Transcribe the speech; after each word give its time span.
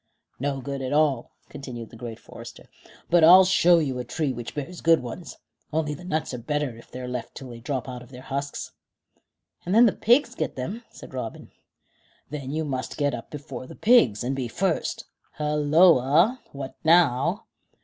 "No 0.39 0.61
good 0.61 0.81
at 0.81 0.93
all," 0.93 1.29
continued 1.47 1.91
the 1.91 1.95
great 1.95 2.17
forester; 2.19 2.67
"but 3.11 3.23
I'll 3.23 3.45
show 3.45 3.77
you 3.77 3.99
a 3.99 4.03
tree 4.03 4.33
which 4.33 4.55
bears 4.55 4.81
good 4.81 5.03
ones, 5.03 5.37
only 5.71 5.93
the 5.93 6.03
nuts 6.03 6.33
are 6.33 6.39
better 6.39 6.75
if 6.75 6.89
they're 6.89 7.07
left 7.07 7.35
till 7.35 7.49
they 7.51 7.59
drop 7.59 7.87
out 7.87 8.01
of 8.01 8.09
their 8.09 8.23
husks." 8.23 8.71
"And 9.63 9.75
then 9.75 9.85
the 9.85 9.91
pigs 9.91 10.33
get 10.33 10.55
them," 10.55 10.83
said 10.89 11.13
Robin. 11.13 11.51
"Then 12.31 12.49
you 12.49 12.65
must 12.65 12.97
get 12.97 13.13
up 13.13 13.29
before 13.29 13.67
the 13.67 13.75
pigs, 13.75 14.23
and 14.23 14.35
be 14.35 14.47
first. 14.47 15.05
Halloa! 15.33 16.39
What 16.51 16.73
now?" 16.83 17.45